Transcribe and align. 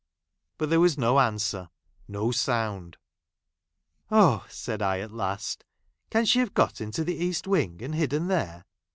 But 0.57 0.71
there 0.71 0.79
was 0.79 0.97
no 0.97 1.19
answer; 1.19 1.69
no 2.07 2.31
sound." 2.31 2.97
Oh!" 4.09 4.47
said 4.49 4.81
I 4.81 4.97
at 4.99 5.11
last," 5.13 5.63
Can 6.09 6.25
she 6.25 6.39
have 6.39 6.55
got; 6.55 6.81
into 6.81 7.03
the 7.03 7.13
east 7.13 7.45
wing 7.45 7.83
and 7.83 7.93
hidden 7.93 8.27
there 8.27 8.65